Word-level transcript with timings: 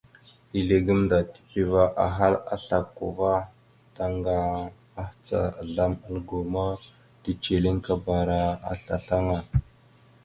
Izle 0.59 0.77
gamnda 0.85 1.17
tipiva 1.33 1.83
ahal 2.05 2.33
a 2.53 2.55
slako 2.63 3.05
ava, 3.11 3.33
taŋga 3.95 4.35
mahəca 4.93 5.39
azlam 5.61 5.93
algo 6.07 6.39
ma, 6.53 6.65
teceliŋ 7.23 7.75
akabara 7.81 8.41
aslasl 8.71 9.11
aŋa. 9.17 9.39